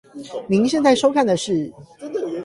[0.47, 1.71] 您現在收看的是